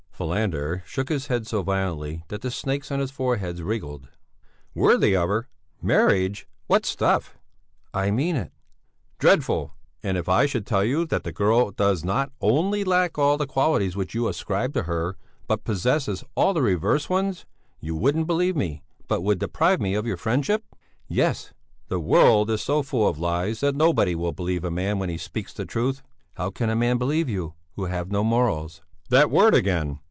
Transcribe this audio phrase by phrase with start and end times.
[0.21, 4.07] Falander shook his head so violently that the snakes on his forehead wriggled.
[4.75, 5.47] "Worthy of her?
[5.81, 6.45] Marriage?
[6.67, 7.39] What stuff!"
[7.91, 8.51] "I mean it!"
[9.17, 9.73] "Dreadful!
[10.03, 13.47] And if I should tell you that the girl does not only lack all the
[13.47, 15.17] qualities which you ascribe to her,
[15.47, 17.47] but possesses all the reverse ones,
[17.79, 20.63] you wouldn't believe me, but would deprive me of your friendship?"
[21.07, 21.51] "Yes!"
[21.87, 25.17] "The world is so full of lies, that nobody will believe a man when he
[25.17, 26.03] speaks the truth."
[26.35, 29.97] "How can a man believe you, who have no morals?" "That word again!